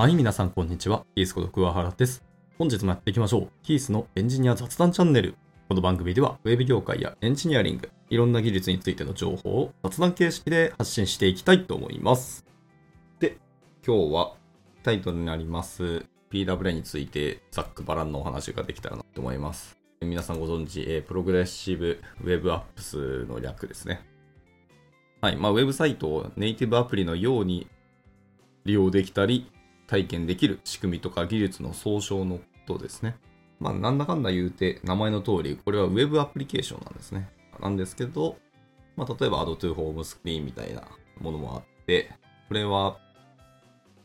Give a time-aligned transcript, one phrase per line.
[0.00, 1.04] はい、皆さんこんにちは。
[1.14, 2.24] キースこと桑原です。
[2.56, 3.48] 本日もやっていきましょう。
[3.62, 5.34] キースのエンジニア雑談チャンネル。
[5.68, 12.46] この番組では、ウェブ業界やエンジニアリング、いろんな技術についての情報を雑談形式で発信していきたいと思います。
[13.18, 13.36] で、
[13.86, 14.36] 今日は
[14.82, 19.76] タイトルになります PWA についてざっくばらんのお話ができたらなと思います。
[20.00, 24.00] 皆さんご存知、プログレッシブウェブアップスの略ですね。
[25.20, 25.36] はい。
[25.36, 27.68] まあ、ウェブサイトをネイティブアプリのように
[28.64, 29.52] 利用できたり、
[29.90, 33.16] 体験できる仕組みとか技術の総称のことですね。
[33.58, 37.28] まあ、なんだかんだ言うて、名前の通り、これはウェブアプリケーションなんですね。
[37.60, 38.36] なんですけど、
[38.96, 40.84] まあ、例えば Add to Home Screen みたいな
[41.20, 42.12] ものもあって、
[42.46, 42.98] これは、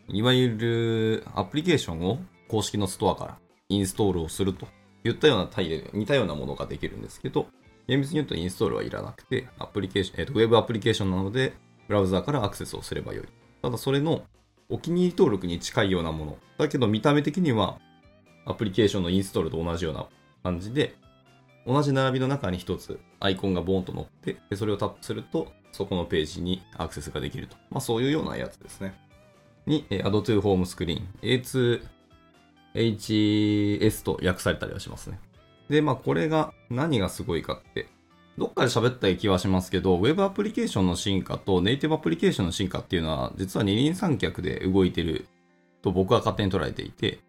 [0.09, 2.17] いわゆるアプリケーションを
[2.49, 3.37] 公式のストアから
[3.69, 4.67] インストールをすると
[5.03, 7.45] いったようなタイで似たようなものができるんですけど、
[7.87, 11.53] 厳密に言うとインストールはいらなくて、アプリケーション、えっ、と、ウェブアプリケーションなので、
[11.87, 13.27] ブラウザーからアクセスをすればよい。
[13.61, 14.23] ただそれの
[14.69, 16.37] お気に入り登録に近いようなもの。
[16.57, 17.79] だけど見た目的には
[18.45, 20.07] アプリケーションのインストールと同じような
[20.43, 20.95] 感じで、
[21.65, 27.57] 同じ並びの中に一つアイコンがボーンと載って、それをタップすると、そこのページにアクセスができると。
[27.69, 28.93] まあそういうようなやつですね。
[29.65, 31.01] に、Add to Home Screen、
[32.75, 35.19] A2HS と訳されたりはしますね。
[35.69, 37.87] で、まあこれが何がすごいかって、
[38.37, 45.27] どっかで喋った気はしますけど、ウェブアプリケーションの進化とネイティブアプリケーションの進化っていうのは、実は二輪三脚で動いてる
[45.81, 47.19] と僕は勝手に捉えていて、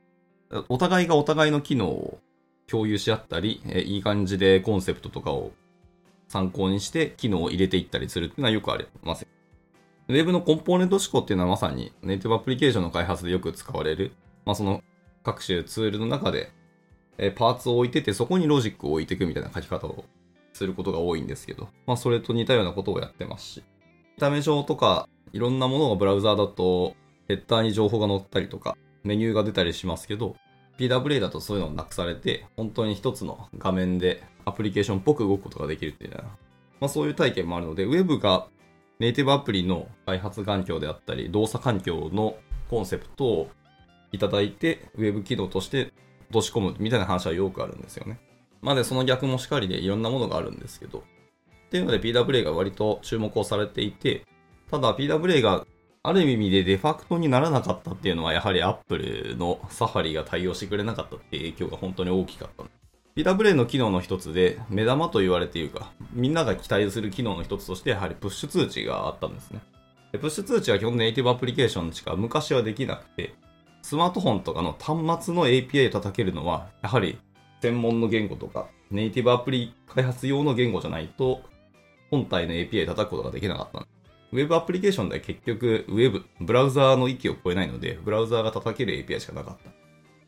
[0.68, 2.18] お互いがお互いの機能を
[2.66, 5.52] 共有し合ったり、いい感じでコンセプトとかを
[6.28, 9.26] 参考にして機能を入れていったりするっていうのはよくあります。
[10.08, 14.12] ウェブのコンポーネント思考っていうのはまさにネイティブアプリケーションの開発でよく使われる、
[14.44, 14.82] まあ、その
[15.24, 16.52] 各種ツールの中で、
[17.34, 20.04] パーツを置いててそこにロジックを置いていくみたいな書き方を
[20.56, 23.64] することが多いんですけど、まあ、それと似たようなことをやってますし、
[24.16, 26.94] 見た目上とか、いろんなものがブラウザーだと、
[27.28, 30.36] ヘッダーに情報が載ったりとか、メニューが出たりしますけど、
[30.78, 36.28] PWA だとそういうのをなくされて、本当に一つの画面でアプリケーションっぽく動くことができるっていうような、
[36.80, 38.46] まあ、そういう体験もあるので、ウェブが
[38.98, 42.36] ネイティブアプリの開発環境であったり、動作環境の
[42.70, 43.50] コンセプトを
[44.12, 45.92] いただいて、ウェブ機能として
[46.30, 48.18] 落とし込むみたいな話はよくあるんですよね。
[48.62, 51.04] まあで、その逆もしかりでいろんなものがあるんですけど、
[51.66, 54.24] っていうので PWA が割と注目をされていて、
[54.70, 55.66] ただ PWA が
[56.02, 62.64] ある意味でデファクトにならなかったっていうのはやはり Apple のサファリが対応してくれなかったっていう影響が本当に大きかった。
[63.16, 69.60] PWA の機能の一つで目玉と言われているか、みんなが期待する機能の一つとしてやはりプッシュ通知があったんですね。
[70.12, 73.34] プッシュ通知は基本ネイティブアプリケーションしか昔はできなくて、
[73.82, 77.18] スマートフォンとかの端末の API を叩けるのは、やはり
[77.60, 81.42] 専門の言語とか、ネイティブアプリ開発用の言語じゃないと、
[82.10, 83.86] 本体の API 叩くことができなかった。
[84.32, 89.70] ウェブアプリケーションでは結局、ウェブ、ブラウザーの域を超えないので、ブラウザーが叩ける API しかなかった。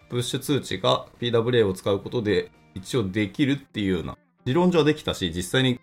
[0.08, 5.78] プッシュ通知が PWA を使うことで一応できるっていうような、理論上はできたし、実際に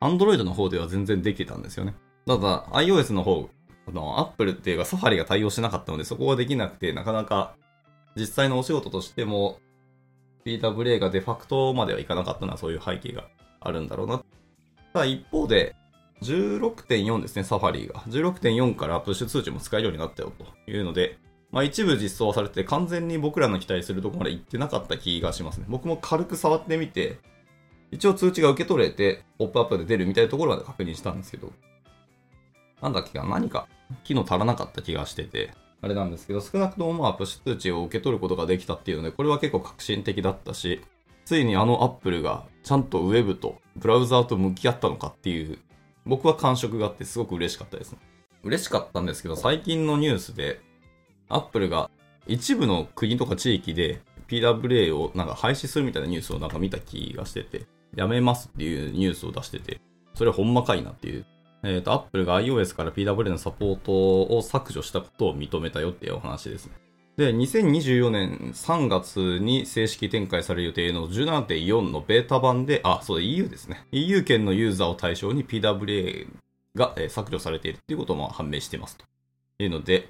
[0.00, 1.94] Android の方では全然できてたんですよね。
[2.26, 3.48] ただ、iOS の方、
[3.92, 7.54] の、Apple っていうか、サファリが対応しなかったので、そこはできなくて、なかなか、
[8.16, 9.58] 実際のお仕事としても、
[10.44, 13.24] PWA がデファクトまではいかなかったのはそういう背景が
[13.60, 14.22] あるんだろうな。
[14.92, 15.76] ただ一方で、
[16.22, 18.00] 16.4ですね、サファリが。
[18.08, 21.18] 16.4からプッシュ通知も使えるようになったよというので、
[21.50, 25.66] まあ一部実装されて完全に僕らの期待するとこまで行ってなかった気がしますね。
[25.68, 27.18] 僕も軽く触ってみて、
[27.90, 31.52] 一応通知が受け取れて、ポップアップで出るみたいなところまで確認したんですけど、
[32.80, 33.66] なんだっけか、何か
[34.04, 35.50] 機能足らなかった気がしてて、
[35.82, 40.82] あれなんですけど、少なくともまあプッシュ通知を受け取ることができたっていうので、これは結構革新的だったし、
[41.24, 45.58] ついにあのアップルがちゃんとウェブとブラウザーと向き合ったのかっていう、
[46.04, 47.98] 僕は感触があってすごく嬉しかったですね。
[48.42, 50.60] 嬉しかったんですけど、最近のニュースで、
[51.28, 51.90] アップルが
[52.26, 57.66] 一部の国とか地域で PWA をなんか廃止するみたいなニュースをなんか見た気がしてて、
[57.96, 59.80] やめますっていうニュースを出してて、
[60.14, 61.26] それほんまかいなっていう。
[61.62, 66.72] えっ、と、Apple が iOS から PWA のサポートを削除したことを認めたよっていうお話ですね。
[67.16, 73.86] で、2024年3月に正式展開される予定の17.4のベータ版で、あ、そう、EU ですね。
[73.92, 76.26] EU 圏のユーザーを対象に PWA
[76.74, 79.04] が、削除されているっていうことも判明していますと
[79.58, 80.08] いうので、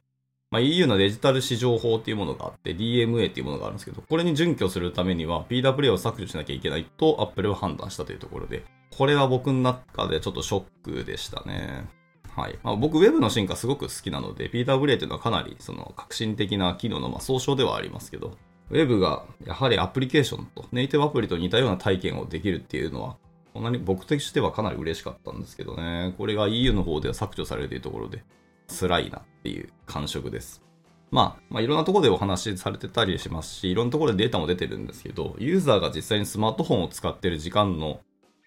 [0.50, 11.88] まあ、EU のデジタル市場法っていうものがあって、DMA っていうものがあるんですけど、これに準拠するためには PWA を削除しなきゃいけないと Apple は判断したというところで、これは僕の中でちょっとショックでしたね。
[12.35, 12.58] はい。
[12.64, 18.37] まあ、僕、ウェブの進化すごく好きなので、PWA というのはかなりその革新的な機能のまあ総称ではありますけど、
[18.70, 23.17] ウェブがやはりアプリケーションと、ネイティブアプリと似たような体験をできるっていうのは、
[23.55, 26.12] こんなに僕としてはかなり嬉しかったんですけどね。
[26.19, 28.25] これが EU の方では削除されるというところで、
[28.71, 30.63] 辛いなっていう感触です。
[31.11, 38.01] まあ、まあ、いろんなところでお話しされてたりしますし、いろんなところでデータも出てるんですけど、ユーザーが実際にスマートフォンを使ってる時間の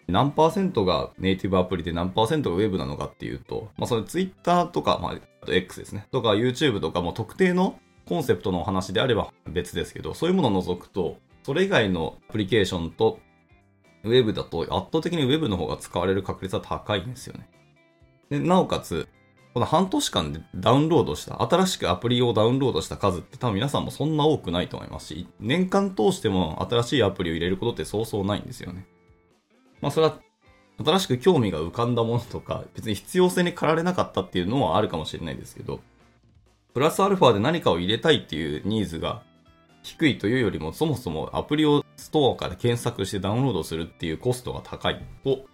[0.08, 5.12] 何パーセントがネイティブアプリで何パーセントがウェブなのかっていうと、まあ、その Twitter とか、まあ、
[5.42, 13.18] あと X ですね、とか YouTube とかも特定のコンセプトのお話であれば別ですけど、そういうものを除くと、それ以外のアプリケーションと
[14.04, 17.48] ウェブだと圧倒的にウェブの方が使われる確率は高いんですよね。
[18.30, 19.08] でなおかつ、
[19.54, 28.84] この半年間でダウンロードした、新しくアプリをダウンロードした数って多分皆さんもそんな多くないと思いますし、年間通しても新しいアプリを入れることってそうそうないんですよね。
[29.80, 30.18] まあそれは
[30.84, 35.78] 新しく興味が浮かんだものとか、別に必要性に駆られなかったっていうのはあるかもしれないですけど、
[36.72, 39.22] プラスアルファで何かを入れたいっていうニーズが
[39.84, 45.44] 低いというよりも、そもそもアプリをストアから検索してダウンロードするっていうコストが高いと、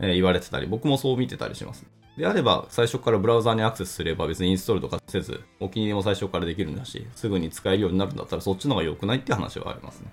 [0.00, 1.84] え言われてたり、僕もそう見てたりします。
[2.18, 10.08] であれば、最初からブラウザーにアクセスすれば別にインストールとかせず、お気に入りも最初からできるんだし、すぐに使えるようになるんだったらそっちの方が良くないって話はありますね。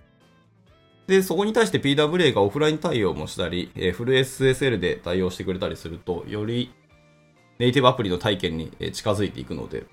[1.08, 6.72] で、そこに対して PWA がオフライン対応もしたり、え、フル SSL で対応してくれたりすると、より
[7.58, 9.86] ネイティブアプリの体験に近づいていくので、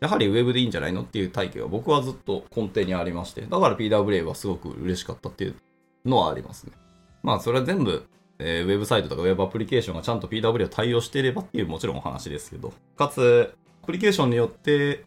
[0.00, 5.56] やはり Web でいいんじゃないのっていう体験は僕はずっと根底にありまして、だから PWA はすごく嬉しかったっていう
[6.04, 6.72] のはありますね。
[7.22, 8.06] まあそれは全部、
[8.40, 15.04] えー、ウェブサイトとかウェブアプリケーションがちゃんと PWA を対応していればっていうもちろんお話ですけど、かつ、アプリケーションによって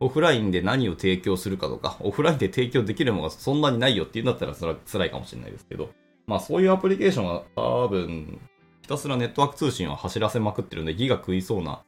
[0.00, 5.90] オフラインで何を提供するかとか、オフラインで提供できるものがそんなにないよっていうんだったらそれは辛いかもしれないですけど、
[6.26, 8.40] まあそういうアプリケーションは多分、
[8.82, 11.82] ひたすらネットワーク通信を走らせまくってるんで、ギが食いそうな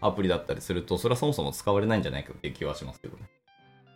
[0.00, 3.24] アプリだったりすると、それはそもそも使われないんじゃないかっていう気はしますけどね。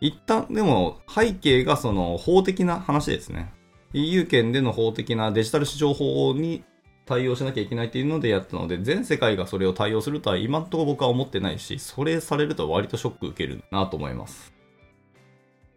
[0.01, 3.53] 一旦、でも背景がその法的な話ですね。
[3.93, 6.63] EU 圏での法的なデジタル市場法に
[7.05, 14.53] 対応しなきゃいけないっていうのでやったので、全世界がそれを対応するとは今んとこ僕は思ってないし、それされると割とショック受けるなと思います。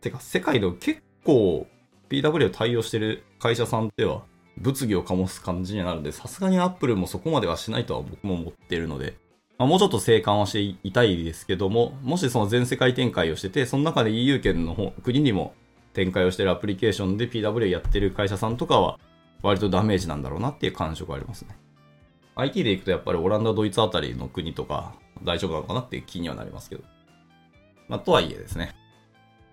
[0.00, 1.66] てか、世界で結構
[2.08, 4.22] PW を対応してる会社さんっては
[4.58, 9.16] 物議を醸す感じになるので、さすがに Apple もそこまではしないとは僕も思ってるので、
[9.58, 15.54] まあ、もうちょっと静観はしていたいですけども、もしその全世界展開をしてて、その中で EU 圏の方国にも
[15.94, 18.98] 展開をしてるアプリケーションで PW やってる会社さんとかは、
[19.42, 21.56] 割とダメージなんだろうなっていう感触がありますね。
[22.36, 26.82] IT で行くとやっぱりオランダ、ドイツあたりの国とか大丈夫なのかなっていう気にはなりますけど。
[27.88, 28.74] まあ、とはいえですね、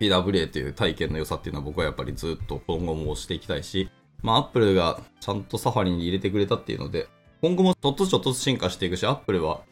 [0.00, 3.88] PWA という体験の良さっていうのは僕はやっぱりずっと今後も押していきたいし、
[4.22, 7.08] まあ、Apple がちゃんとサファリに入れてくれたっていうので、
[7.40, 9.62] 今後もちょっとずつちょっとずつ進化していくし、Apple は、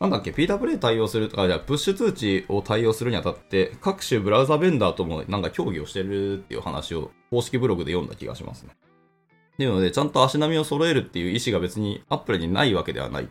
[0.00, 8.70] なんだっけ、PWA 対応するとか、じゃあプッシュ通知を対応するにあたって、各種ブラウザベンダーともなんか協議をしてるっていう話を公式ブログで読んだ気がしますね。
[9.54, 13.28] っていうので、ちゃんと足並みを揃えるっていう意思が別にアップルにないわけではない。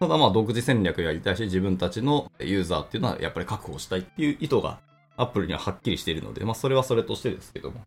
[0.00, 4.80] ただまあ独自戦略やりたいし、自分たちのユーザーっていうのはやっぱり確保したいっていう意図が
[5.16, 7.84] アップルにははっきりしているので、まあそれはそれとしてですけども、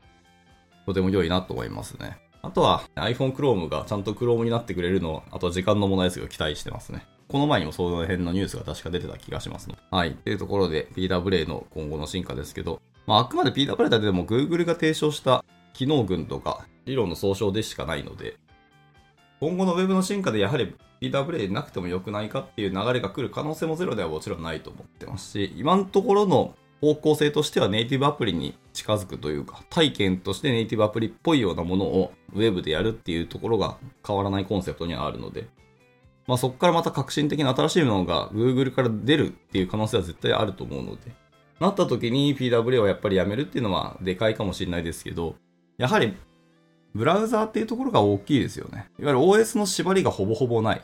[0.85, 2.17] とても良いなと思いますね。
[2.43, 7.05] あとは iPhone Chrome がちゃんと Chrome になってくれるの、あとは時間の問題ですけど期待してますね。
[7.31, 9.77] この前にもその辺のニュースが確か出てた気がしますの。
[9.89, 10.15] はい。
[10.15, 18.35] というところで PWA の今後の進化ですけど、まああくまで PWA だけでも Google が提唱した機能群とか理論の総称でしかないので、
[19.39, 35.47] 今後の Web の進化でやはり PWA なくても良くないかっていう流れが来る可能性もゼロではもちろんないと思ってますし、今のところの方向性としてはネイティブアプリに近づくというか、体験としてネイティブアプリっぽいようなものを Web でやるっていうところが変わらないコンセプトにはあるので、
[36.31, 41.11] まあ、そこからまた革新的な新しいものが Google から出るっていう可能性は絶対あると思うので、
[41.59, 45.35] なった時に PWA をやっぱりやめるっていうのはでかいかもしれないですけど、
[45.77, 46.15] やはり
[46.95, 48.89] ブラウザーっていうところが大きいですよね。
[48.97, 50.81] いわゆる OS の縛りがほぼほぼない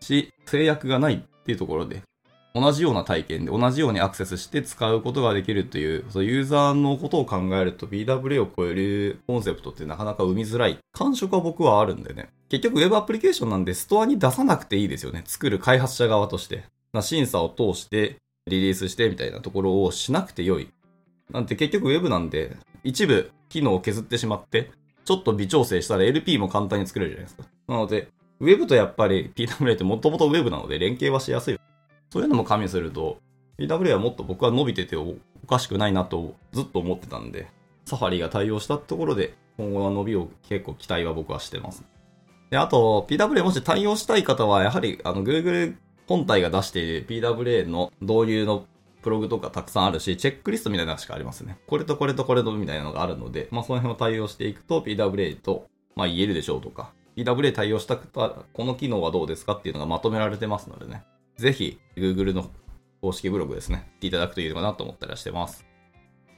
[0.00, 2.02] し、制約がないっていうところで、
[2.54, 12.28] 同じような体験で同じようにアクセスして使うことができるという、そのユーザーのことを考えると BWA を超えるコンセプトってなかなか生みづらい感触は僕はあるんでね。
[12.50, 15.22] 結局 Web アプリケーションなんでストアに出さなくていいですよね。
[15.24, 16.64] 作る開発者側として。
[17.00, 18.16] 審査を通して
[18.48, 20.68] リリースしてみたいなところをしなくて良い。
[21.30, 24.72] なんて結局 Web なんで一部機能を削ってしまって
[25.04, 27.44] ちょっと微調整したら LP も簡単に作れるじゃないですか。
[27.68, 28.08] なので、
[28.40, 31.58] Web とやっぱり PWA ってもともと Web なので連携はしやすい。
[32.10, 33.18] そういうのも加味すると、
[33.58, 35.14] PWA はもっと僕は伸びててお
[35.46, 37.46] かしくないなとずっと思ってたんで、
[37.84, 41.84] サファリが対応したところで今後の伸びを結構期待は僕はしてます。
[42.50, 45.76] で、あと、PWA もし対応したい方は、やはりあの Google
[46.06, 48.66] 本体が出している PWA の導入の
[49.02, 51.58] プログとかたくさんあるし、チェックリストみたいなのしかありますね。
[51.66, 61.04] これとこれとこれとみたいなのがあるので、まあその辺を対応していくと PWA と、まあ言えるでしょうとか、PWA 対応した方、この機能はどうですかっていうのがまとめられてますのでね。
[61.36, 62.50] ぜひ、Google の
[63.00, 65.64] 公式ブログですね、見ていただくといいのかなと思ったりはしてます。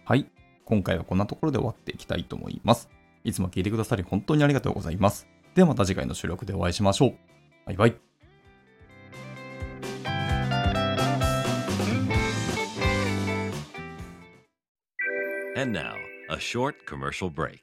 [0.05, 0.27] はい。
[0.65, 2.91] 今回はこんなところで終わっていきたいと思います。
[3.25, 5.27] いつも聞いてくださり本当にありがとうございます。
[5.55, 7.15] ではまた次回の収録でお会いしましょう。
[7.67, 7.95] バイバイ。
[15.55, 15.93] And now,
[16.31, 17.59] a short commercial break.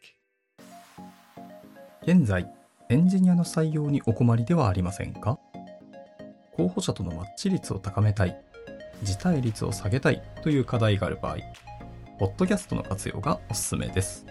[2.04, 2.48] 現在、
[2.90, 5.40] エンジニアの採用にお困りではありませんか？
[6.56, 8.40] 候補者とのマッチ率を高めたい、
[9.02, 11.38] 辞退率を下げたいという課題がある場合、
[12.20, 14.28] ポッドキャストの活用がおすすめです。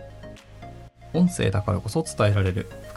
[1.14, 2.70] 音声だからこそ伝えられる